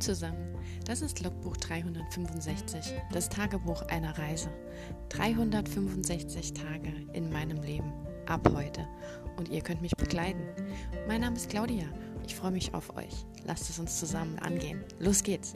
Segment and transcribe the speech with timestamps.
[0.00, 4.50] Zusammen, das ist Logbuch 365, das Tagebuch einer Reise.
[5.08, 7.92] 365 Tage in meinem Leben,
[8.26, 8.86] ab heute.
[9.36, 10.42] Und ihr könnt mich begleiten.
[11.08, 11.86] Mein Name ist Claudia,
[12.26, 13.24] ich freue mich auf euch.
[13.44, 14.84] Lasst es uns zusammen angehen.
[14.98, 15.54] Los geht's!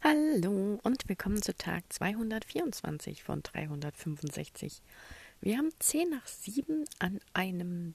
[0.00, 4.80] Hallo und willkommen zu Tag 224 von 365.
[5.40, 7.94] Wir haben 10 nach 7 an einem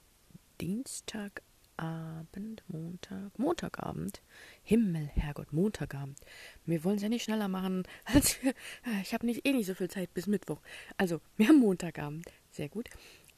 [1.80, 4.22] Dienstagabend, Montag, Montagabend.
[4.64, 6.20] Himmel, Herrgott, Montagabend.
[6.66, 8.52] Wir wollen es ja nicht schneller machen, als wir.
[8.52, 10.62] Äh, ich habe nicht, eh nicht so viel Zeit bis Mittwoch.
[10.98, 12.26] Also, wir haben Montagabend.
[12.52, 12.90] Sehr gut.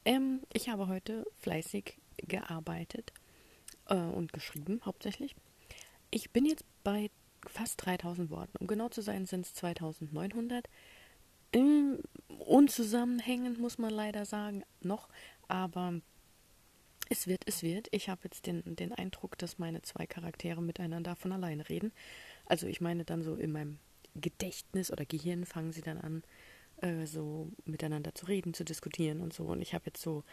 [0.03, 3.13] Ähm, ich habe heute fleißig gearbeitet
[3.87, 5.35] äh, und geschrieben, hauptsächlich.
[6.11, 7.09] Ich bin jetzt bei
[7.47, 8.57] fast 3000 Worten.
[8.59, 10.67] Um genau zu sein, sind es 2900.
[11.53, 15.07] Ähm, unzusammenhängend, muss man leider sagen, noch.
[15.47, 16.01] Aber
[17.09, 17.87] es wird, es wird.
[17.91, 21.91] Ich habe jetzt den, den Eindruck, dass meine zwei Charaktere miteinander von alleine reden.
[22.45, 23.79] Also ich meine dann so in meinem
[24.15, 26.23] Gedächtnis oder Gehirn fangen sie dann an,
[26.81, 29.43] äh, so miteinander zu reden, zu diskutieren und so.
[29.43, 30.23] Und ich habe jetzt so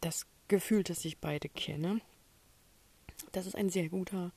[0.00, 2.00] das Gefühl, dass ich beide kenne.
[3.32, 4.32] Das ist ein sehr guter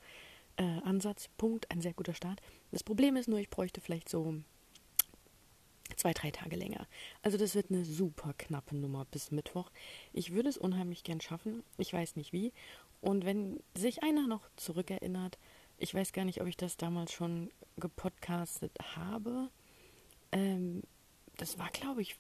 [0.58, 2.42] äh, Ansatzpunkt, ein sehr guter Start.
[2.72, 4.36] Das Problem ist nur, ich bräuchte vielleicht so
[5.95, 6.88] zwei, drei Tage länger.
[7.22, 9.72] Also das wird eine super knappe Nummer bis Mittwoch.
[10.14, 11.64] Ich würde es unheimlich gern schaffen.
[11.78, 12.54] Ich weiß nicht wie.
[13.02, 15.38] Und wenn sich einer noch zurückerinnert,
[15.78, 19.50] ich weiß gar nicht, ob ich das damals schon gepodcastet habe.
[20.32, 20.84] Ähm,
[21.38, 22.17] das war, glaube ich,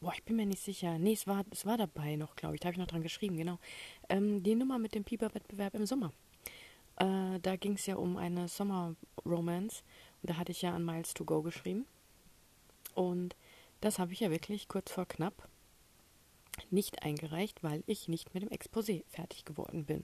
[0.00, 0.98] boah, ich bin mir nicht sicher.
[0.98, 2.60] Nee, es war, es war dabei noch, glaube ich.
[2.60, 3.58] Da habe ich noch dran geschrieben, genau.
[4.08, 6.12] Ähm, die Nummer mit dem Pieper-Wettbewerb im Sommer.
[6.96, 9.82] Äh, da ging es ja um eine Sommer-Romance.
[10.20, 11.86] Und da hatte ich ja an Miles to Go geschrieben.
[12.94, 13.36] Und
[13.80, 15.48] das habe ich ja wirklich kurz vor knapp
[16.70, 20.02] nicht eingereicht, weil ich nicht mit dem Exposé fertig geworden bin.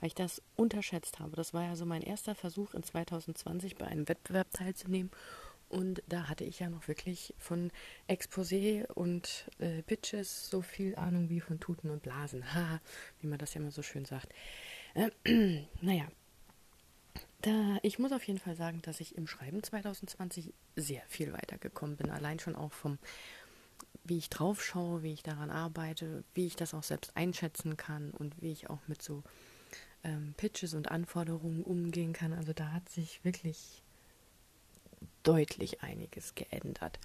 [0.00, 1.36] Weil ich das unterschätzt habe.
[1.36, 5.10] Das war ja so mein erster Versuch in 2020 bei einem Wettbewerb teilzunehmen.
[5.68, 7.70] Und da hatte ich ja noch wirklich von
[8.06, 12.54] Exposé und äh, Pitches so viel Ahnung wie von Tuten und Blasen.
[12.54, 12.80] Ha,
[13.20, 14.34] wie man das ja immer so schön sagt.
[14.94, 15.10] Äh,
[15.80, 16.08] naja,
[17.42, 21.96] da, ich muss auf jeden Fall sagen, dass ich im Schreiben 2020 sehr viel weitergekommen
[21.96, 22.10] bin.
[22.10, 22.98] Allein schon auch vom,
[24.04, 28.10] wie ich drauf schaue, wie ich daran arbeite, wie ich das auch selbst einschätzen kann
[28.10, 29.22] und wie ich auch mit so
[30.04, 32.32] ähm, Pitches und Anforderungen umgehen kann.
[32.32, 33.82] Also da hat sich wirklich
[35.22, 36.98] deutlich einiges geändert.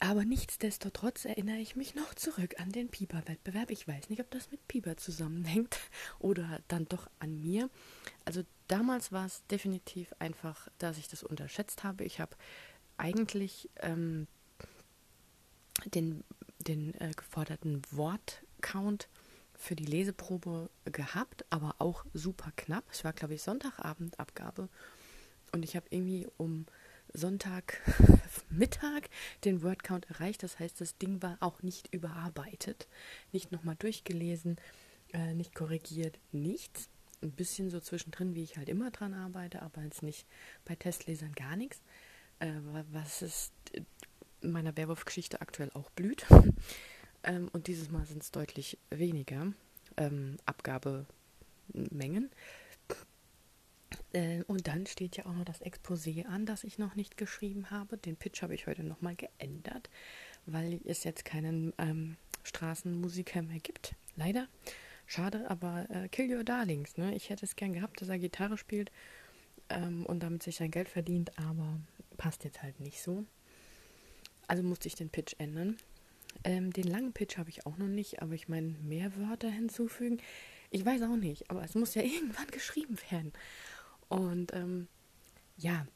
[0.00, 3.70] Aber nichtsdestotrotz erinnere ich mich noch zurück an den Pieper-Wettbewerb.
[3.70, 5.78] Ich weiß nicht, ob das mit Pieper zusammenhängt
[6.20, 7.68] oder dann doch an mir.
[8.24, 12.04] Also damals war es definitiv einfach, dass ich das unterschätzt habe.
[12.04, 12.36] Ich habe
[12.96, 14.26] eigentlich ähm,
[15.86, 16.24] den,
[16.58, 19.08] den äh, geforderten Wortcount
[19.54, 22.84] für die Leseprobe gehabt, aber auch super knapp.
[22.92, 24.68] Es war, glaube ich, Sonntagabendabgabe.
[25.52, 26.66] Und ich habe irgendwie um
[27.12, 29.08] Sonntagmittag
[29.44, 30.42] den Wordcount erreicht.
[30.42, 32.86] Das heißt, das Ding war auch nicht überarbeitet,
[33.32, 34.56] nicht nochmal durchgelesen,
[35.12, 36.88] äh, nicht korrigiert, nichts.
[37.20, 40.26] Ein bisschen so zwischendrin, wie ich halt immer dran arbeite, aber jetzt nicht
[40.64, 41.82] bei Testlesern gar nichts.
[42.38, 42.52] Äh,
[42.92, 43.52] was ist
[44.40, 46.26] in meiner Werwolf-Geschichte aktuell auch blüht.
[47.24, 49.52] ähm, und dieses Mal sind es deutlich weniger
[49.96, 52.30] ähm, Abgabemengen.
[54.12, 57.70] Äh, und dann steht ja auch noch das Exposé an, das ich noch nicht geschrieben
[57.70, 57.98] habe.
[57.98, 59.90] Den Pitch habe ich heute nochmal geändert,
[60.46, 63.94] weil es jetzt keinen ähm, Straßenmusiker mehr gibt.
[64.16, 64.48] Leider.
[65.10, 66.98] Schade, aber äh, Kill Your Darlings.
[66.98, 67.14] Ne?
[67.14, 68.92] Ich hätte es gern gehabt, dass er Gitarre spielt
[69.70, 71.80] ähm, und damit sich sein Geld verdient, aber
[72.18, 73.24] passt jetzt halt nicht so.
[74.48, 75.78] Also musste ich den Pitch ändern.
[76.44, 80.18] Ähm, den langen Pitch habe ich auch noch nicht, aber ich meine, mehr Wörter hinzufügen.
[80.70, 83.32] Ich weiß auch nicht, aber es muss ja irgendwann geschrieben werden.
[84.10, 84.88] Und ähm,
[85.56, 85.86] ja,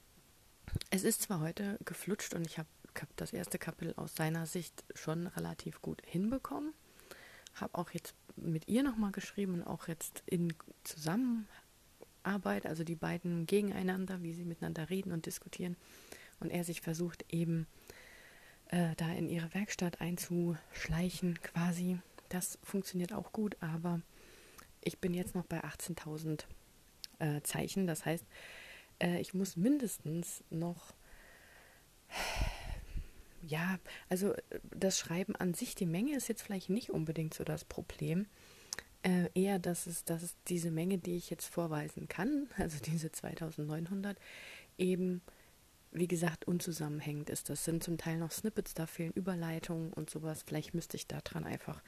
[0.89, 2.69] es ist zwar heute geflutscht und ich habe
[2.99, 6.73] hab das erste Kapitel aus seiner Sicht schon relativ gut hinbekommen.
[7.55, 10.53] Habe auch jetzt mit ihr nochmal geschrieben und auch jetzt in
[10.85, 15.77] Zusammenarbeit, also die beiden gegeneinander, wie sie miteinander reden und diskutieren.
[16.41, 17.67] Und er sich versucht eben
[18.69, 21.99] äh, da in ihre Werkstatt einzuschleichen quasi.
[22.29, 24.01] Das funktioniert auch gut, aber
[24.81, 26.45] ich bin jetzt noch bei 18.000
[27.19, 27.87] äh, Zeichen.
[27.87, 28.25] Das heißt,
[29.01, 30.95] äh, ich muss mindestens noch,
[33.43, 33.79] ja,
[34.09, 34.35] also
[34.71, 38.27] das Schreiben an sich, die Menge ist jetzt vielleicht nicht unbedingt so das Problem.
[39.03, 43.11] Äh, eher, dass es, dass es diese Menge, die ich jetzt vorweisen kann, also diese
[43.11, 44.17] 2900,
[44.79, 45.23] eben,
[45.91, 47.51] wie gesagt, unzusammenhängend ist.
[47.51, 50.45] Das sind zum Teil noch Snippets, da fehlen Überleitungen und sowas.
[50.47, 51.83] Vielleicht müsste ich daran einfach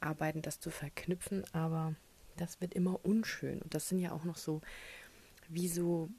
[0.00, 1.94] arbeiten, das zu verknüpfen, aber
[2.36, 3.60] das wird immer unschön.
[3.60, 4.62] Und das sind ja auch noch so,
[5.48, 6.10] wie so,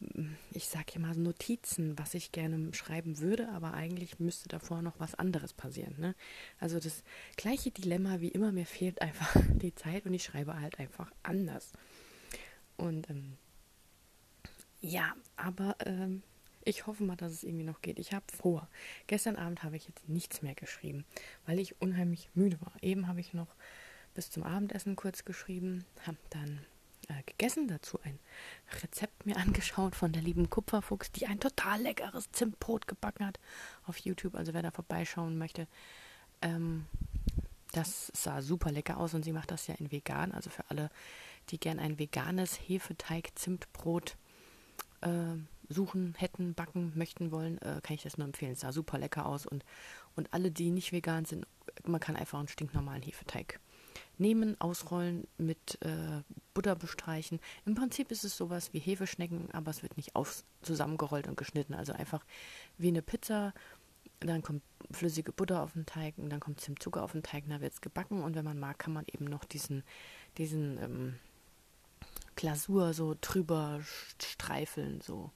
[0.51, 4.99] ich sag ja mal, Notizen, was ich gerne schreiben würde, aber eigentlich müsste davor noch
[4.99, 5.95] was anderes passieren.
[5.99, 6.15] Ne?
[6.59, 7.03] Also das
[7.37, 11.71] gleiche Dilemma wie immer, mir fehlt einfach die Zeit und ich schreibe halt einfach anders.
[12.75, 13.37] Und ähm,
[14.81, 16.23] ja, aber ähm,
[16.65, 17.99] ich hoffe mal, dass es irgendwie noch geht.
[17.99, 18.67] Ich habe vor.
[19.07, 21.05] Gestern Abend habe ich jetzt nichts mehr geschrieben,
[21.45, 22.73] weil ich unheimlich müde war.
[22.81, 23.55] Eben habe ich noch
[24.13, 26.65] bis zum Abendessen kurz geschrieben, habe dann
[27.09, 28.19] äh, gegessen, dazu ein
[28.81, 33.39] Rezept mir angeschaut von der lieben Kupferfuchs, die ein total leckeres Zimtbrot gebacken hat
[33.85, 34.35] auf YouTube.
[34.35, 35.67] Also wer da vorbeischauen möchte,
[36.41, 36.85] ähm,
[37.71, 40.31] das sah super lecker aus und sie macht das ja in vegan.
[40.31, 40.89] Also für alle,
[41.49, 44.15] die gern ein veganes Hefeteig-Zimtbrot
[45.01, 45.35] äh,
[45.67, 48.53] suchen, hätten, backen, möchten wollen, äh, kann ich das nur empfehlen.
[48.53, 49.63] Es sah super lecker aus und,
[50.15, 51.45] und alle, die nicht vegan sind,
[51.83, 53.59] man kann einfach einen stinknormalen Hefeteig
[54.19, 56.21] nehmen, ausrollen, mit äh,
[56.53, 57.39] Butter bestreichen.
[57.65, 61.73] Im Prinzip ist es sowas wie Hefeschnecken, aber es wird nicht aus zusammengerollt und geschnitten.
[61.73, 62.23] Also einfach
[62.77, 63.53] wie eine Pizza.
[64.19, 67.61] Dann kommt flüssige Butter auf den Teig und dann kommt Zimtzucker auf den Teig, dann
[67.61, 69.83] wird es gebacken und wenn man mag, kann man eben noch diesen,
[70.37, 71.15] diesen ähm,
[72.35, 73.81] Glasur so drüber
[74.17, 75.31] streifeln, so.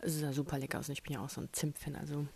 [0.00, 1.96] Es sah super lecker aus und ich bin ja auch so ein Zimtfan.
[1.96, 2.26] Also,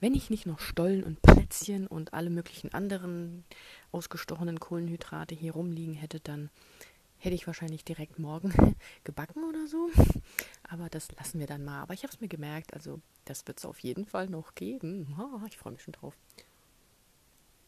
[0.00, 3.44] wenn ich nicht noch Stollen und Plätzchen und alle möglichen anderen
[3.90, 6.50] ausgestochenen Kohlenhydrate hier rumliegen hätte, dann
[7.18, 9.90] hätte ich wahrscheinlich direkt morgen gebacken oder so.
[10.62, 11.82] Aber das lassen wir dann mal.
[11.82, 15.16] Aber ich habe es mir gemerkt, also das wird es auf jeden Fall noch geben.
[15.18, 16.16] Oh, ich freue mich schon drauf.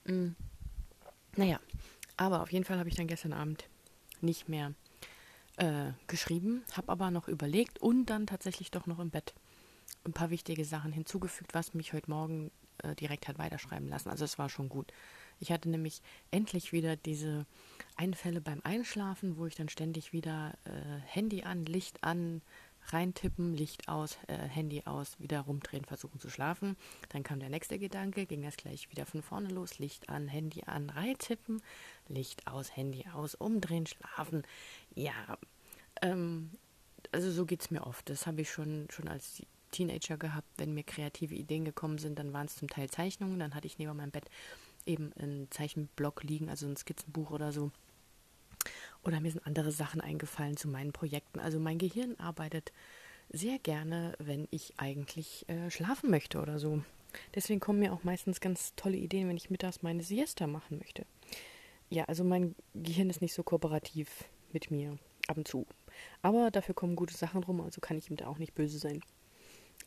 [0.05, 0.31] Mm.
[1.37, 1.61] Naja,
[2.17, 3.69] aber auf jeden Fall habe ich dann gestern Abend
[4.21, 4.75] nicht mehr
[5.61, 9.35] äh, geschrieben, habe aber noch überlegt und dann tatsächlich doch noch im Bett
[10.05, 12.51] ein paar wichtige Sachen hinzugefügt, was mich heute Morgen
[12.83, 14.09] äh, direkt hat weiterschreiben lassen.
[14.09, 14.93] Also es war schon gut.
[15.39, 17.47] Ich hatte nämlich endlich wieder diese
[17.97, 22.41] Einfälle beim Einschlafen, wo ich dann ständig wieder äh, Handy an, Licht an,
[22.89, 26.77] reintippen, Licht aus, äh, Handy aus, wieder rumdrehen, versuchen zu schlafen.
[27.11, 30.63] Dann kam der nächste Gedanke, ging das gleich wieder von vorne los, Licht an, Handy
[30.67, 31.63] an, reintippen,
[32.09, 34.43] Licht aus, Handy aus, umdrehen, schlafen.
[34.95, 35.39] Ja,
[36.03, 36.51] ähm,
[37.13, 38.09] also so geht es mir oft.
[38.09, 40.49] Das habe ich schon, schon als Teenager gehabt.
[40.57, 43.39] Wenn mir kreative Ideen gekommen sind, dann waren es zum Teil Zeichnungen.
[43.39, 44.29] Dann hatte ich neben meinem Bett
[44.87, 47.71] eben einen Zeichenblock liegen, also ein Skizzenbuch oder so.
[49.05, 51.41] Oder mir sind andere Sachen eingefallen zu meinen Projekten.
[51.41, 52.73] Also mein Gehirn arbeitet
[53.31, 56.83] sehr gerne, wenn ich eigentlich äh, schlafen möchte oder so.
[57.35, 61.07] Deswegen kommen mir auch meistens ganz tolle Ideen, wenn ich mittags meine Siesta machen möchte.
[61.89, 65.67] Ja, also mein Gehirn ist nicht so kooperativ mit mir ab und zu.
[66.23, 69.01] Aber dafür kommen gute Sachen rum, also kann ich ihm da auch nicht böse sein.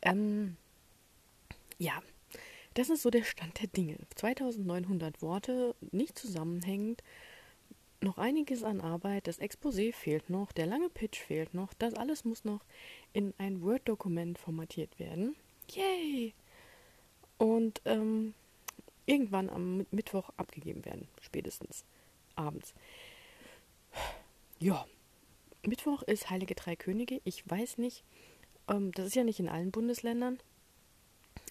[0.02, 0.56] Ähm,
[1.78, 2.02] ja,
[2.74, 3.96] das ist so der Stand der Dinge.
[4.16, 7.02] 2900 Worte, nicht zusammenhängend,
[8.04, 12.24] noch einiges an Arbeit, das Exposé fehlt noch, der lange Pitch fehlt noch, das alles
[12.24, 12.60] muss noch
[13.12, 15.34] in ein Word-Dokument formatiert werden.
[15.70, 16.34] Yay!
[17.38, 18.34] Und ähm,
[19.06, 21.84] irgendwann am Mittwoch abgegeben werden, spätestens
[22.36, 22.74] abends.
[24.58, 24.86] Ja,
[25.62, 27.20] Mittwoch ist Heilige Drei Könige.
[27.24, 28.04] Ich weiß nicht,
[28.68, 30.38] ähm, das ist ja nicht in allen Bundesländern,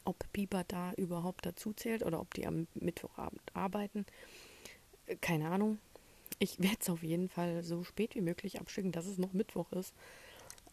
[0.05, 4.05] ob Biber da überhaupt dazu zählt oder ob die am Mittwochabend arbeiten.
[5.07, 5.79] Äh, keine Ahnung.
[6.39, 9.71] Ich werde es auf jeden Fall so spät wie möglich abschicken, dass es noch Mittwoch
[9.71, 9.93] ist.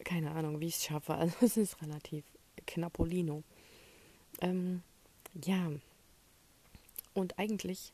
[0.05, 1.15] Keine Ahnung, wie ich es schaffe.
[1.17, 2.25] Also es ist relativ
[2.67, 3.43] knappolino.
[4.41, 4.83] Ähm,
[5.45, 5.71] ja.
[7.15, 7.93] Und eigentlich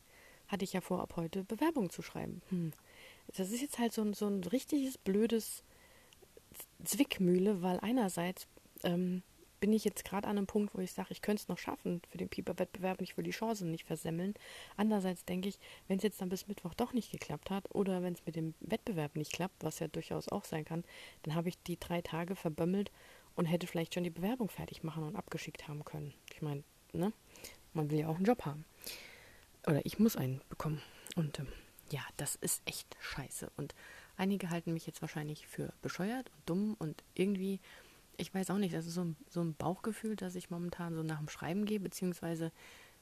[0.49, 2.43] hatte ich ja vor, ab heute Bewerbung zu schreiben.
[2.51, 2.73] Hm.
[3.37, 5.65] Das ist jetzt halt so ein, so ein richtiges blödes
[6.85, 8.47] Zwickmühle, weil einerseits
[8.85, 9.23] ähm,
[9.61, 12.03] bin ich jetzt gerade an einem Punkt, wo ich sage, ich könnte es noch schaffen
[12.11, 14.35] für den Pieper-Wettbewerb, ich will die Chancen nicht versemmeln.
[14.77, 15.59] Andererseits denke ich,
[15.89, 18.55] wenn es jetzt dann bis Mittwoch doch nicht geklappt hat oder wenn es mit dem
[18.61, 20.85] Wettbewerb nicht klappt, was ja durchaus auch sein kann,
[21.23, 22.91] dann habe ich die drei Tage verbömmelt
[23.35, 26.15] und hätte vielleicht schon die Bewerbung fertig machen und abgeschickt haben können.
[26.33, 27.13] Ich meine, ne?
[27.73, 28.65] Man will ja auch einen Job haben.
[29.67, 30.81] Oder ich muss einen bekommen.
[31.15, 31.49] Und ähm,
[31.91, 33.51] ja, das ist echt scheiße.
[33.57, 33.75] Und
[34.17, 37.61] einige halten mich jetzt wahrscheinlich für bescheuert und dumm und irgendwie,
[38.17, 41.03] ich weiß auch nicht, das ist so ein, so ein Bauchgefühl, das ich momentan so
[41.03, 42.53] nach dem Schreiben gehe, beziehungsweise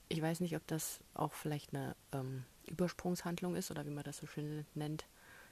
[0.09, 4.18] ich weiß nicht, ob das auch vielleicht eine ähm, Übersprungshandlung ist oder wie man das
[4.18, 5.06] so schön nennt,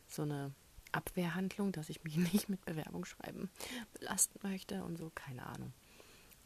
[0.08, 0.52] so eine
[0.92, 3.50] Abwehrhandlung, dass ich mich nicht mit Bewerbungsschreiben
[3.98, 5.72] belasten möchte und so, keine Ahnung.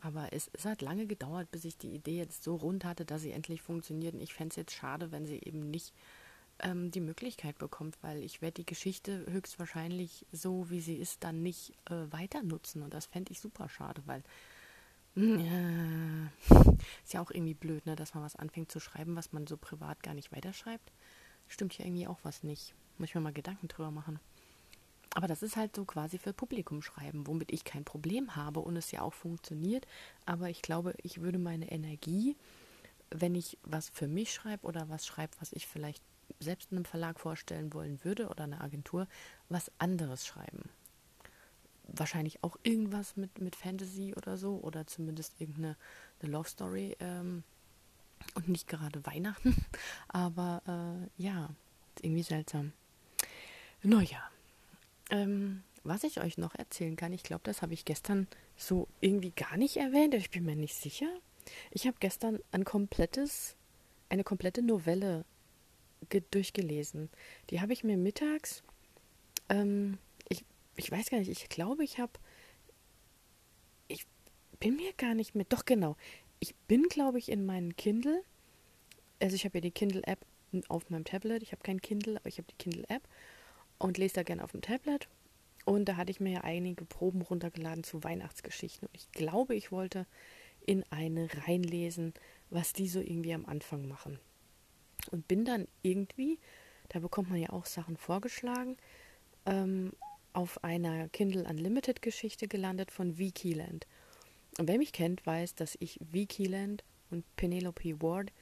[0.00, 3.22] Aber es, es, hat lange gedauert, bis ich die Idee jetzt so rund hatte, dass
[3.22, 4.14] sie endlich funktioniert.
[4.14, 5.92] Und ich fände es jetzt schade, wenn sie eben nicht
[6.60, 11.42] ähm, die Möglichkeit bekommt, weil ich werde die Geschichte höchstwahrscheinlich so, wie sie ist, dann
[11.42, 12.82] nicht äh, weiter nutzen.
[12.82, 14.22] Und das fände ich super schade, weil
[15.16, 16.26] äh,
[17.04, 19.56] ist ja auch irgendwie blöd, ne, dass man was anfängt zu schreiben, was man so
[19.56, 20.92] privat gar nicht weiterschreibt.
[21.48, 22.74] Stimmt hier irgendwie auch was nicht.
[22.98, 24.18] Muss ich mir mal Gedanken drüber machen.
[25.14, 28.76] aber das ist halt so quasi für Publikum schreiben, womit ich kein Problem habe und
[28.76, 29.86] es ja auch funktioniert.
[30.26, 32.36] Aber ich glaube, ich würde meine Energie,
[33.10, 36.02] wenn ich was für mich schreibe oder was schreibe, was ich vielleicht
[36.40, 39.06] selbst einem Verlag vorstellen wollen würde oder einer Agentur,
[39.48, 40.70] was anderes schreiben.
[41.88, 45.76] Wahrscheinlich auch irgendwas mit, mit Fantasy oder so oder zumindest irgendeine
[46.20, 47.44] eine Love Story ähm,
[48.34, 49.64] und nicht gerade Weihnachten.
[50.08, 51.50] Aber äh, ja,
[52.02, 52.72] irgendwie seltsam.
[53.82, 54.30] Naja,
[55.10, 59.30] ähm, was ich euch noch erzählen kann, ich glaube, das habe ich gestern so irgendwie
[59.30, 61.08] gar nicht erwähnt, ich bin mir nicht sicher.
[61.70, 63.54] Ich habe gestern ein komplettes,
[64.08, 65.24] eine komplette Novelle
[66.30, 67.10] durchgelesen.
[67.50, 68.62] Die habe ich mir mittags,
[69.48, 69.98] ähm,
[70.28, 70.44] ich,
[70.76, 72.12] ich weiß gar nicht, ich glaube, ich habe,
[73.88, 74.06] ich
[74.60, 75.96] bin mir gar nicht mehr, doch genau,
[76.40, 78.22] ich bin, glaube ich, in meinen Kindle,
[79.20, 80.24] also ich habe ja die Kindle-App
[80.68, 83.02] auf meinem Tablet, ich habe kein Kindle, aber ich habe die Kindle-App
[83.78, 85.08] und lese da gerne auf dem Tablet.
[85.64, 88.86] Und da hatte ich mir ja einige Proben runtergeladen zu Weihnachtsgeschichten.
[88.86, 90.06] Und ich glaube, ich wollte
[90.64, 92.14] in eine reinlesen,
[92.50, 94.20] was die so irgendwie am Anfang machen.
[95.08, 96.38] Und bin dann irgendwie,
[96.88, 98.76] da bekommt man ja auch Sachen vorgeschlagen,
[99.44, 99.92] ähm,
[100.32, 103.86] auf einer Kindle Unlimited Geschichte gelandet von Wikiland.
[104.58, 108.32] Und wer mich kennt, weiß, dass ich Wikiland und Penelope Ward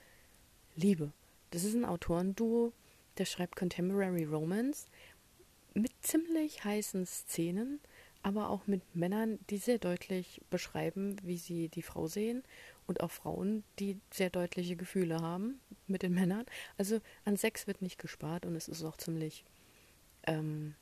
[0.74, 1.12] liebe.
[1.50, 2.72] Das ist ein Autorenduo,
[3.18, 4.86] der schreibt Contemporary Romance
[5.74, 7.80] mit ziemlich heißen Szenen,
[8.24, 12.42] aber auch mit Männern, die sehr deutlich beschreiben, wie sie die Frau sehen
[12.86, 16.46] und auch Frauen, die sehr deutliche Gefühle haben mit den Männern.
[16.78, 19.44] Also an Sex wird nicht gespart und es ist auch ziemlich,
[20.26, 20.74] ähm,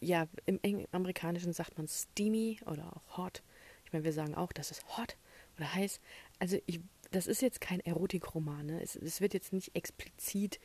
[0.00, 3.42] ja, im Eng Amerikanischen sagt man steamy oder auch hot.
[3.84, 5.18] Ich meine, wir sagen auch, das ist hot
[5.58, 6.00] oder heiß.
[6.38, 8.64] Also ich, das ist jetzt kein Erotikroman.
[8.64, 8.82] Ne?
[8.82, 10.58] Es, es wird jetzt nicht explizit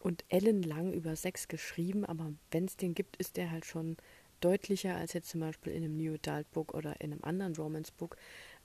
[0.00, 3.96] und ellenlang über Sex geschrieben, aber wenn es den gibt, ist der halt schon
[4.40, 7.92] deutlicher als jetzt zum Beispiel in einem New Adult Book oder in einem anderen Romance
[7.92, 8.16] Book.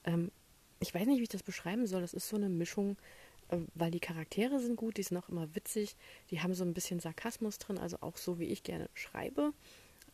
[0.03, 0.32] Ähm,
[0.79, 2.01] ich weiß nicht, wie ich das beschreiben soll.
[2.01, 2.98] Das ist so eine Mischung,
[3.50, 5.96] äh, weil die Charaktere sind gut, die sind auch immer witzig,
[6.32, 9.53] die haben so ein bisschen Sarkasmus drin, also auch so, wie ich gerne schreibe.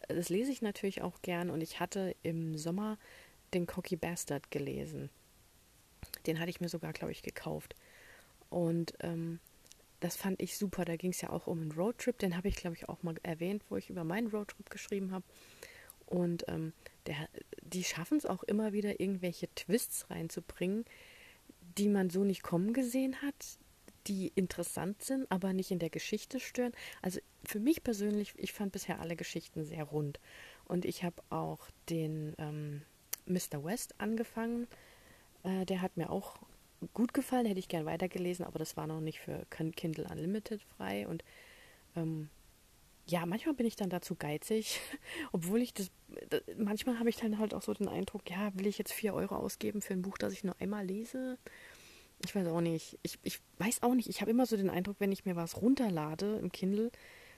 [0.07, 2.97] Das lese ich natürlich auch gern und ich hatte im Sommer
[3.53, 5.09] den Cocky Bastard gelesen.
[6.25, 7.75] Den hatte ich mir sogar, glaube ich, gekauft.
[8.49, 9.39] Und ähm,
[10.01, 10.83] das fand ich super.
[10.83, 12.17] Da ging es ja auch um einen Roadtrip.
[12.17, 15.23] Den habe ich, glaube ich, auch mal erwähnt, wo ich über meinen Roadtrip geschrieben habe.
[16.07, 16.73] Und ähm,
[17.05, 17.29] der,
[17.61, 20.83] die schaffen es auch immer wieder, irgendwelche Twists reinzubringen,
[21.77, 23.57] die man so nicht kommen gesehen hat,
[24.07, 26.73] die interessant sind, aber nicht in der Geschichte stören.
[27.01, 30.19] Also für mich persönlich, ich fand bisher alle Geschichten sehr rund.
[30.65, 32.81] Und ich habe auch den ähm,
[33.25, 33.63] Mr.
[33.63, 34.67] West angefangen.
[35.43, 36.39] Äh, der hat mir auch
[36.93, 41.07] gut gefallen, hätte ich gern weitergelesen, aber das war noch nicht für Kindle Unlimited frei.
[41.07, 41.23] Und
[41.95, 42.29] ähm,
[43.07, 44.79] ja, manchmal bin ich dann dazu geizig,
[45.31, 45.91] obwohl ich das,
[46.29, 49.13] das manchmal habe ich dann halt auch so den Eindruck, ja, will ich jetzt vier
[49.13, 51.37] Euro ausgeben für ein Buch, das ich nur einmal lese?
[52.25, 52.99] Ich weiß auch nicht.
[53.01, 54.07] Ich, ich weiß auch nicht.
[54.07, 56.91] Ich habe immer so den Eindruck, wenn ich mir was runterlade im Kindle,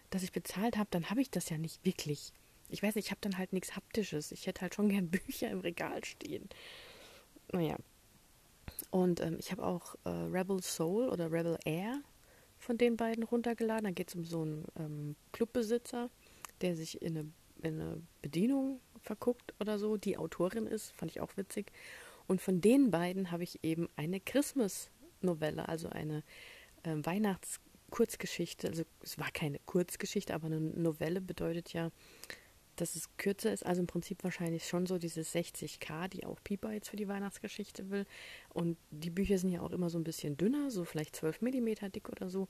[0.10, 2.34] das ich bezahlt habe, dann habe ich das ja nicht wirklich.
[2.70, 4.32] Ich weiß nicht, ich habe dann halt nichts Haptisches.
[4.32, 6.50] Ich hätte halt schon gern Bücher im Regal stehen.
[7.52, 7.78] Naja,
[8.92, 12.02] und ähm, ich habe auch äh, Rebel Soul oder Rebel Air
[12.58, 13.86] von den beiden runtergeladen.
[13.86, 16.10] Da geht es um so einen ähm, Clubbesitzer,
[16.62, 21.22] der sich in eine, in eine Bedienung verguckt oder so, die Autorin ist, fand ich
[21.22, 21.72] auch witzig.
[22.28, 26.24] Und von den beiden habe ich eben eine Christmas-Novelle, also eine
[26.84, 28.70] äh, Weihnachts-Kurzgeschichte.
[28.70, 31.92] Also es war keine Kurzgeschichte, aber eine Novelle bedeutet ja
[32.76, 36.72] dass es kürzer ist, also im Prinzip wahrscheinlich schon so dieses 60k, die auch Pieper
[36.72, 38.06] jetzt für die Weihnachtsgeschichte will.
[38.54, 41.92] Und die Bücher sind ja auch immer so ein bisschen dünner, so vielleicht 12 mm
[41.94, 42.48] dick oder so.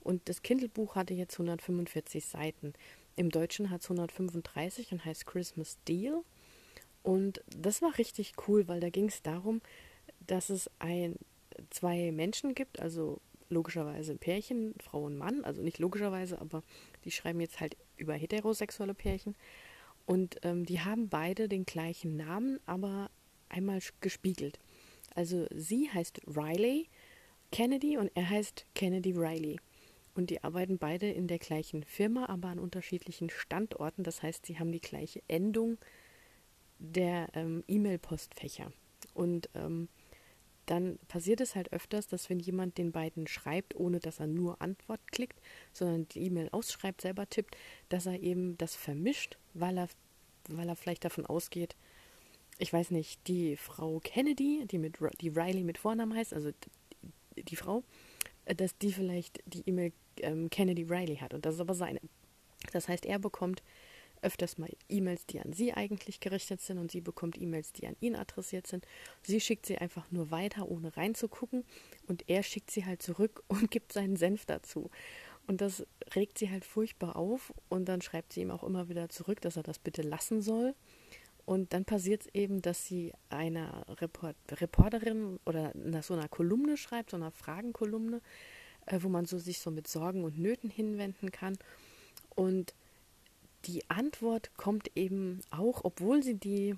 [0.00, 2.72] Und das Kindle-Buch hatte jetzt 145 Seiten.
[3.16, 6.22] Im Deutschen hat es 135 und heißt Christmas Deal.
[7.02, 9.60] Und das war richtig cool, weil da ging es darum,
[10.26, 11.16] dass es ein,
[11.70, 13.20] zwei Menschen gibt, also
[13.50, 16.62] logischerweise ein Pärchen, Frau und Mann, also nicht logischerweise, aber
[17.04, 19.36] die schreiben jetzt halt über heterosexuelle Pärchen.
[20.06, 23.10] Und ähm, die haben beide den gleichen Namen, aber
[23.48, 24.58] einmal gespiegelt.
[25.14, 26.88] Also sie heißt Riley
[27.50, 29.58] Kennedy und er heißt Kennedy Riley.
[30.14, 34.02] Und die arbeiten beide in der gleichen Firma, aber an unterschiedlichen Standorten.
[34.02, 35.78] Das heißt, sie haben die gleiche Endung
[36.78, 38.72] der ähm, E-Mail-Postfächer.
[39.14, 39.88] Und ähm,
[40.70, 44.60] dann passiert es halt öfters, dass wenn jemand den beiden schreibt, ohne dass er nur
[44.60, 45.40] Antwort klickt,
[45.72, 47.56] sondern die E-Mail ausschreibt, selber tippt,
[47.88, 49.88] dass er eben das vermischt, weil er,
[50.48, 51.74] weil er vielleicht davon ausgeht,
[52.58, 57.42] ich weiß nicht, die Frau Kennedy, die mit die Riley mit Vornamen heißt, also die,
[57.44, 57.82] die Frau,
[58.44, 62.00] äh, dass die vielleicht die E-Mail ähm, Kennedy Riley hat und das ist aber seine.
[62.72, 63.62] Das heißt, er bekommt
[64.22, 67.96] öfters mal E-Mails, die an sie eigentlich gerichtet sind und sie bekommt E-Mails, die an
[68.00, 68.86] ihn adressiert sind.
[69.22, 71.64] Sie schickt sie einfach nur weiter, ohne reinzugucken
[72.06, 74.90] und er schickt sie halt zurück und gibt seinen Senf dazu.
[75.46, 79.08] Und das regt sie halt furchtbar auf und dann schreibt sie ihm auch immer wieder
[79.08, 80.74] zurück, dass er das bitte lassen soll.
[81.46, 86.76] Und dann passiert es eben, dass sie einer Report Reporterin oder nach so einer Kolumne
[86.76, 88.20] schreibt, so einer Fragenkolumne,
[88.84, 91.56] äh, wo man so sich so mit Sorgen und Nöten hinwenden kann.
[92.34, 92.74] Und
[93.64, 96.76] die Antwort kommt eben auch, obwohl sie die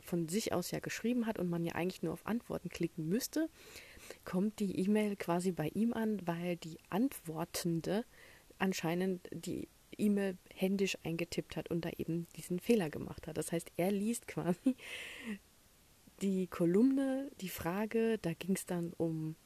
[0.00, 3.48] von sich aus ja geschrieben hat und man ja eigentlich nur auf Antworten klicken müsste,
[4.24, 8.04] kommt die E-Mail quasi bei ihm an, weil die Antwortende
[8.58, 9.68] anscheinend die
[9.98, 13.36] E-Mail händisch eingetippt hat und da eben diesen Fehler gemacht hat.
[13.36, 14.76] Das heißt, er liest quasi
[16.22, 19.36] die Kolumne, die Frage, da ging es dann um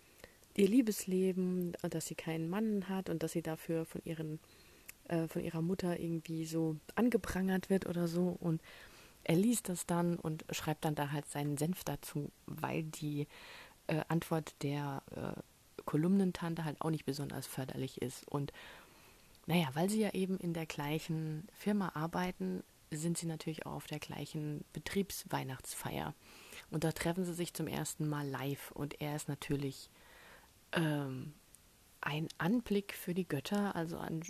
[0.56, 4.38] ihr Liebesleben, dass sie keinen Mann hat und dass sie dafür von ihren
[5.08, 8.60] äh, von ihrer Mutter irgendwie so angeprangert wird oder so und
[9.24, 13.26] er liest das dann und schreibt dann da halt seinen Senf dazu, weil die
[13.86, 15.40] äh, Antwort der äh,
[15.84, 18.28] Kolumnentante halt auch nicht besonders förderlich ist.
[18.28, 18.52] Und
[19.46, 23.86] naja, weil sie ja eben in der gleichen Firma arbeiten, sind sie natürlich auch auf
[23.86, 26.14] der gleichen Betriebsweihnachtsfeier.
[26.70, 28.70] Und da treffen sie sich zum ersten Mal live.
[28.72, 29.90] Und er ist natürlich
[30.72, 31.32] ähm,
[32.04, 33.74] ein Anblick für die Götter.
[33.74, 34.22] Also an,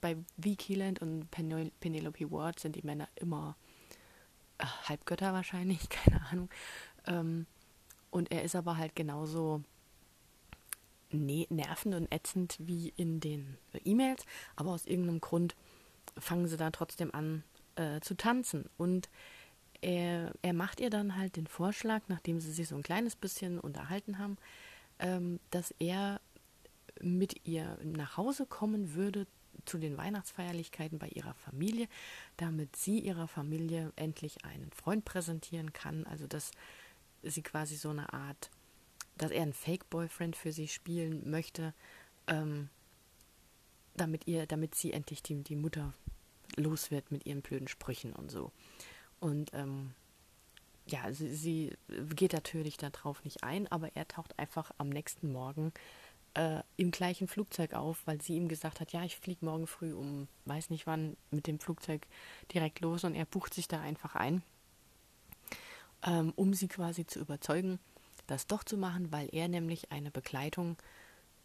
[0.00, 3.56] bei Vicky Land und Penelope Ward sind die Männer immer
[4.58, 6.50] äh, Halbgötter wahrscheinlich, keine Ahnung.
[7.06, 7.46] Ähm,
[8.10, 9.62] und er ist aber halt genauso
[11.10, 14.24] ne nervend und ätzend wie in den E-Mails,
[14.56, 15.56] aber aus irgendeinem Grund
[16.18, 17.42] fangen sie da trotzdem an
[17.76, 18.68] äh, zu tanzen.
[18.76, 19.08] Und
[19.80, 23.58] er, er macht ihr dann halt den Vorschlag, nachdem sie sich so ein kleines bisschen
[23.58, 24.36] unterhalten haben,
[24.98, 26.20] ähm, dass er
[27.00, 29.26] mit ihr nach Hause kommen würde
[29.64, 31.88] zu den Weihnachtsfeierlichkeiten bei ihrer Familie,
[32.36, 36.04] damit sie ihrer Familie endlich einen Freund präsentieren kann.
[36.04, 36.50] Also dass
[37.22, 38.50] sie quasi so eine Art
[39.18, 41.74] dass er einen Fake-Boyfriend für sie spielen möchte,
[42.26, 42.68] ähm,
[43.94, 45.92] damit ihr, damit sie endlich die, die Mutter
[46.56, 48.52] los wird mit ihren blöden Sprüchen und so.
[49.20, 49.92] Und ähm,
[50.86, 51.76] ja, sie, sie,
[52.14, 55.72] geht natürlich darauf nicht ein, aber er taucht einfach am nächsten Morgen
[56.76, 60.28] im gleichen Flugzeug auf, weil sie ihm gesagt hat, ja, ich fliege morgen früh um,
[60.46, 62.06] weiß nicht wann, mit dem Flugzeug
[62.54, 64.42] direkt los und er bucht sich da einfach ein,
[66.06, 67.78] ähm, um sie quasi zu überzeugen,
[68.26, 70.76] das doch zu machen, weil er nämlich eine Begleitung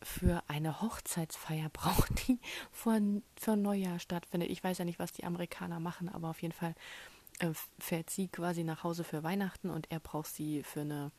[0.02, 2.40] für eine Hochzeitsfeier braucht, die
[2.72, 2.98] vor,
[3.36, 4.50] vor Neujahr stattfindet.
[4.50, 6.76] Ich weiß ja nicht, was die Amerikaner machen, aber auf jeden Fall
[7.40, 11.12] äh, fährt sie quasi nach Hause für Weihnachten und er braucht sie für eine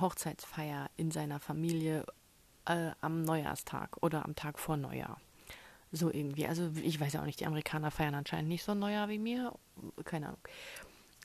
[0.00, 2.06] Hochzeitsfeier in seiner Familie
[2.66, 5.20] äh, am Neujahrstag oder am Tag vor Neujahr.
[5.92, 6.46] So irgendwie.
[6.46, 9.18] Also ich weiß ja auch nicht, die Amerikaner feiern anscheinend nicht so ein Neujahr wie
[9.18, 9.54] mir.
[10.04, 10.40] Keine Ahnung.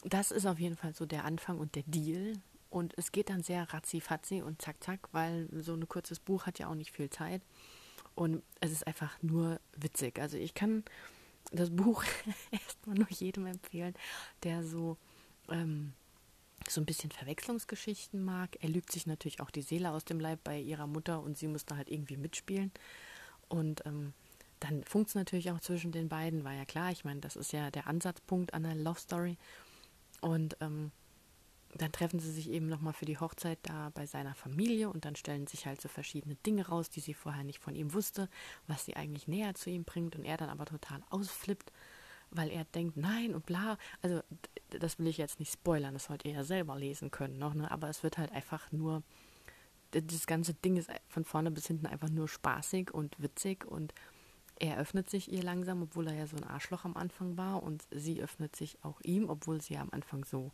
[0.04, 2.34] Das ist auf jeden Fall so der Anfang und der Deal
[2.72, 6.58] und es geht dann sehr ratzi-fatzi und zack, zack, weil so ein kurzes Buch hat
[6.58, 7.42] ja auch nicht viel Zeit.
[8.16, 10.20] Und es ist einfach nur witzig.
[10.20, 10.84] Also ich kann
[11.52, 12.04] das Buch
[12.52, 13.94] erstmal nur jedem empfehlen,
[14.44, 14.98] der so,
[15.50, 15.94] ähm,
[16.74, 18.58] so ein bisschen Verwechslungsgeschichten mag.
[18.62, 21.48] Er lügt sich natürlich auch die Seele aus dem Leib bei ihrer Mutter und sie
[21.48, 22.72] muss da halt irgendwie mitspielen.
[23.50, 24.14] Und ähm,
[24.60, 26.92] dann funkt es natürlich auch zwischen den beiden, war ja klar.
[26.92, 29.38] Ich meine, das ist ja der Ansatzpunkt an der Love Story.
[30.22, 30.92] Und ähm,
[31.76, 35.16] dann treffen sie sich eben nochmal für die Hochzeit da bei seiner Familie und dann
[35.16, 38.30] stellen sich halt so verschiedene Dinge raus, die sie vorher nicht von ihm wusste,
[38.68, 41.72] was sie eigentlich näher zu ihm bringt und er dann aber total ausflippt,
[42.32, 43.78] weil er denkt, nein und bla.
[44.02, 44.22] Also
[44.70, 47.70] das will ich jetzt nicht spoilern, das sollt ihr ja selber lesen können noch, ne?
[47.70, 49.04] aber es wird halt einfach nur,
[49.92, 53.94] das ganze Ding ist von vorne bis hinten einfach nur spaßig und witzig und
[54.62, 57.84] er öffnet sich ihr langsam, obwohl er ja so ein Arschloch am Anfang war und
[57.90, 60.52] sie öffnet sich auch ihm, obwohl sie ja am Anfang so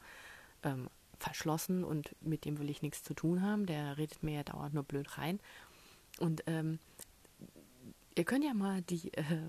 [0.64, 3.66] ähm, verschlossen und mit dem will ich nichts zu tun haben.
[3.66, 5.42] Der redet mir ja dauernd nur blöd rein.
[6.20, 6.80] Und ähm,
[8.16, 9.42] ihr könnt ja mal die äh,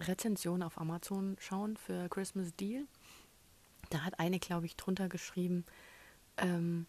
[0.00, 2.86] Rezension auf Amazon schauen für Christmas Deal.
[3.90, 5.64] Da hat eine, glaube ich, drunter geschrieben,
[6.36, 6.86] ähm,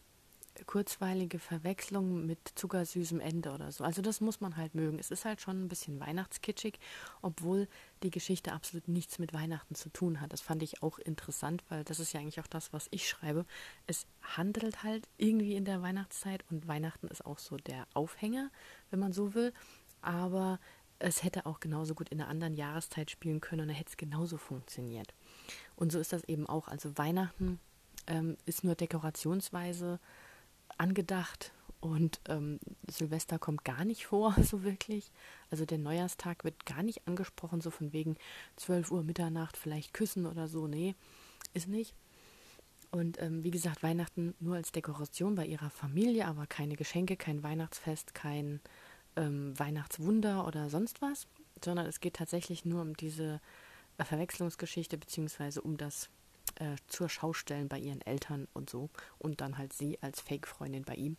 [0.65, 3.83] kurzweilige Verwechslung mit zuckersüßem Ende oder so.
[3.83, 4.99] Also das muss man halt mögen.
[4.99, 6.79] Es ist halt schon ein bisschen weihnachtskitschig,
[7.21, 7.67] obwohl
[8.03, 10.33] die Geschichte absolut nichts mit Weihnachten zu tun hat.
[10.33, 13.45] Das fand ich auch interessant, weil das ist ja eigentlich auch das, was ich schreibe.
[13.87, 18.51] Es handelt halt irgendwie in der Weihnachtszeit und Weihnachten ist auch so der Aufhänger,
[18.89, 19.53] wenn man so will.
[20.01, 20.59] Aber
[20.99, 23.97] es hätte auch genauso gut in einer anderen Jahreszeit spielen können und dann hätte es
[23.97, 25.13] genauso funktioniert.
[25.75, 26.67] Und so ist das eben auch.
[26.67, 27.59] Also Weihnachten
[28.07, 29.99] ähm, ist nur dekorationsweise
[30.77, 32.59] angedacht Und ähm,
[32.89, 35.11] Silvester kommt gar nicht vor, so wirklich.
[35.49, 38.17] Also der Neujahrstag wird gar nicht angesprochen, so von wegen
[38.57, 40.67] 12 Uhr Mitternacht vielleicht küssen oder so.
[40.67, 40.95] Nee,
[41.53, 41.93] ist nicht.
[42.91, 47.43] Und ähm, wie gesagt, Weihnachten nur als Dekoration bei ihrer Familie, aber keine Geschenke, kein
[47.43, 48.59] Weihnachtsfest, kein
[49.15, 51.27] ähm, Weihnachtswunder oder sonst was,
[51.63, 53.41] sondern es geht tatsächlich nur um diese
[53.97, 56.09] äh, Verwechslungsgeschichte beziehungsweise um das
[56.55, 60.95] äh, zur Schaustellen bei ihren Eltern und so und dann halt sie als Fake-Freundin bei
[60.95, 61.17] ihm.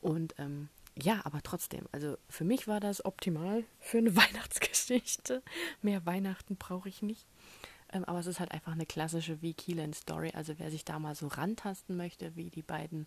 [0.00, 0.68] Und ähm,
[1.00, 5.42] ja, aber trotzdem, also für mich war das optimal für eine Weihnachtsgeschichte.
[5.82, 7.26] Mehr Weihnachten brauche ich nicht.
[7.92, 9.52] Ähm, aber es ist halt einfach eine klassische V.
[9.56, 10.32] Keelan Story.
[10.34, 13.06] Also wer sich da mal so rantasten möchte, wie die beiden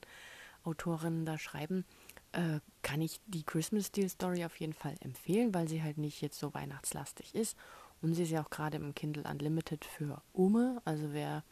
[0.64, 1.86] Autorinnen da schreiben,
[2.34, 6.22] äh, kann ich die Christmas Steel Story auf jeden Fall empfehlen, weil sie halt nicht
[6.22, 7.58] jetzt so weihnachtslastig ist.
[8.02, 10.82] Und sie ist ja auch gerade im Kindle Unlimited für Ume.
[10.84, 11.44] Also wer,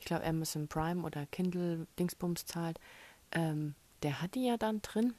[0.00, 2.80] ich glaube, Amazon Prime oder Kindle Dingsbums zahlt,
[3.30, 5.14] ähm, der hat die ja dann drin.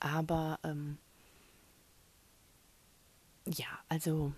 [0.00, 0.98] Aber ähm,
[3.46, 4.32] ja, also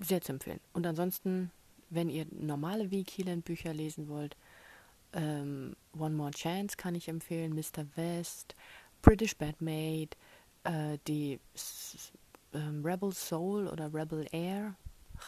[0.00, 0.60] sehr zu empfehlen.
[0.72, 1.50] Und ansonsten,
[1.90, 3.02] wenn ihr normale V.
[3.04, 4.36] Keelan Bücher lesen wollt,
[5.14, 7.86] ähm, One More Chance kann ich empfehlen, Mr.
[7.96, 8.54] West,
[9.02, 10.16] British Bad Maid,
[10.64, 11.40] äh, die
[12.52, 14.76] ähm, Rebel Soul oder Rebel Air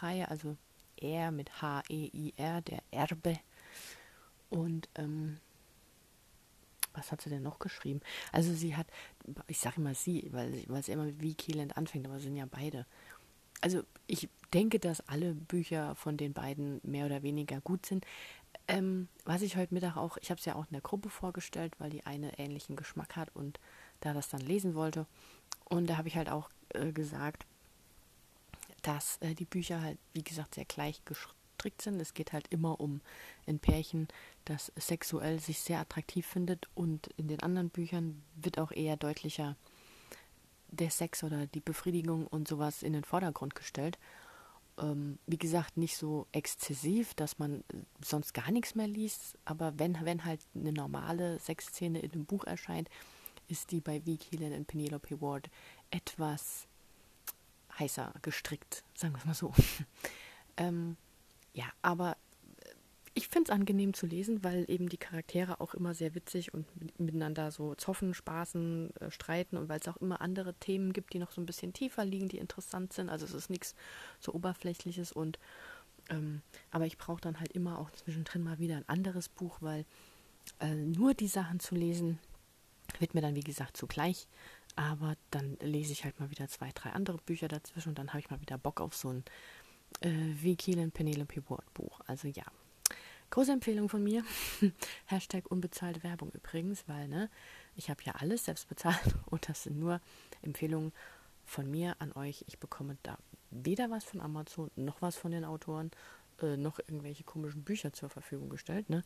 [0.00, 0.56] Reihe, also
[0.96, 3.38] Air mit H-E-I-R, der Erbe.
[4.50, 5.38] Und ähm,
[6.94, 8.00] was hat sie denn noch geschrieben?
[8.32, 8.86] Also sie hat,
[9.46, 12.86] ich sage immer sie, weil, weil sie immer wie Keeland anfängt, aber sind ja beide.
[13.60, 18.06] Also ich denke, dass alle Bücher von den beiden mehr oder weniger gut sind.
[18.68, 21.74] Ähm, was ich heute Mittag auch, ich habe es ja auch in der Gruppe vorgestellt,
[21.78, 23.60] weil die eine ähnlichen Geschmack hat und
[24.00, 25.06] da das dann lesen wollte.
[25.64, 27.46] Und da habe ich halt auch äh, gesagt,
[28.82, 32.00] dass äh, die Bücher halt, wie gesagt, sehr gleich gestrickt sind.
[32.00, 33.00] Es geht halt immer um
[33.46, 34.08] ein Pärchen,
[34.44, 39.56] das sexuell sich sehr attraktiv findet und in den anderen Büchern wird auch eher deutlicher
[40.68, 43.98] der Sex oder die Befriedigung und sowas in den Vordergrund gestellt
[44.78, 49.38] ähm, wie gesagt, nicht so exzessiv, dass man äh, sonst gar nichts mehr liest.
[49.44, 52.88] Aber wenn, wenn halt eine normale Sexszene in einem Buch erscheint,
[53.48, 54.16] ist die bei V.
[54.16, 55.48] Keelan und Penelope Ward
[55.90, 56.66] etwas
[57.78, 59.52] heißer gestrickt, sagen wir es mal so.
[60.56, 60.96] ähm,
[61.52, 62.16] ja, aber
[63.16, 66.66] ich finde es angenehm zu lesen, weil eben die Charaktere auch immer sehr witzig und
[67.00, 71.18] miteinander so zoffen, spaßen, äh, streiten und weil es auch immer andere Themen gibt, die
[71.18, 73.08] noch so ein bisschen tiefer liegen, die interessant sind.
[73.08, 73.74] Also es ist nichts
[74.20, 75.38] so oberflächliches und
[76.10, 79.86] ähm, aber ich brauche dann halt immer auch zwischendrin mal wieder ein anderes Buch, weil
[80.60, 82.18] äh, nur die Sachen zu lesen
[82.98, 84.28] wird mir dann wie gesagt zugleich.
[84.76, 88.20] Aber dann lese ich halt mal wieder zwei, drei andere Bücher dazwischen und dann habe
[88.20, 89.24] ich mal wieder Bock auf so ein
[90.02, 90.10] äh,
[90.42, 92.02] wie Kiel Penelope Ward Buch.
[92.06, 92.44] Also ja,
[93.30, 94.24] Große Empfehlung von mir.
[95.06, 97.30] Hashtag unbezahlte Werbung übrigens, weil ne,
[97.74, 100.00] ich habe ja alles selbst bezahlt und das sind nur
[100.42, 100.92] Empfehlungen
[101.44, 102.44] von mir an euch.
[102.48, 103.18] Ich bekomme da
[103.50, 105.90] weder was von Amazon, noch was von den Autoren,
[106.40, 108.90] äh, noch irgendwelche komischen Bücher zur Verfügung gestellt.
[108.90, 109.02] Ne?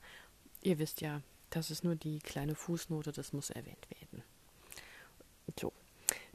[0.63, 4.23] Ihr wisst ja, das ist nur die kleine Fußnote, das muss erwähnt werden.
[5.59, 5.73] So,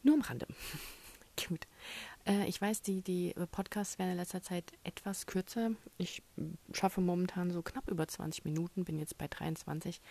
[0.03, 0.47] nur am Rande.
[1.47, 1.67] Gut.
[2.25, 5.71] Äh, ich weiß, die, die Podcasts werden in letzter Zeit etwas kürzer.
[5.97, 6.23] Ich
[6.73, 10.01] schaffe momentan so knapp über 20 Minuten, bin jetzt bei 23,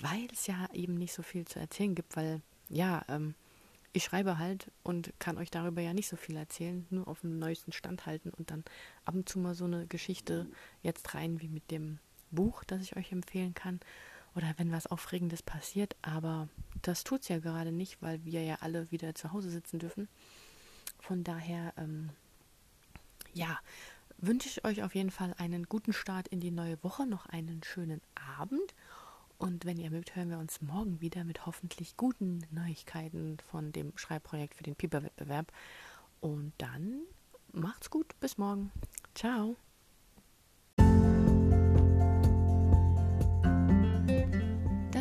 [0.00, 3.34] weil es ja eben nicht so viel zu erzählen gibt, weil ja, ähm,
[3.92, 7.38] ich schreibe halt und kann euch darüber ja nicht so viel erzählen, nur auf dem
[7.38, 8.64] neuesten Stand halten und dann
[9.04, 10.46] ab und zu mal so eine Geschichte
[10.82, 11.98] jetzt rein wie mit dem
[12.30, 13.80] Buch, das ich euch empfehlen kann.
[14.34, 16.48] Oder wenn was Aufregendes passiert, aber
[16.80, 20.08] das tut es ja gerade nicht, weil wir ja alle wieder zu Hause sitzen dürfen.
[21.02, 22.10] Von daher, ähm,
[23.34, 23.58] ja,
[24.18, 27.60] wünsche ich euch auf jeden Fall einen guten Start in die neue Woche, noch einen
[27.64, 28.00] schönen
[28.38, 28.74] Abend.
[29.36, 33.92] Und wenn ihr mögt, hören wir uns morgen wieder mit hoffentlich guten Neuigkeiten von dem
[33.96, 35.52] Schreibprojekt für den Pieper-Wettbewerb.
[36.20, 37.00] Und dann
[37.52, 38.70] macht's gut, bis morgen.
[39.16, 39.56] Ciao.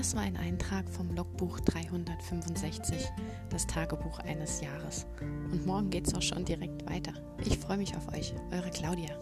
[0.01, 3.07] Das war ein Eintrag vom Logbuch 365,
[3.51, 5.05] das Tagebuch eines Jahres.
[5.51, 7.13] Und morgen geht's auch schon direkt weiter.
[7.45, 9.15] Ich freue mich auf euch, eure Claudia.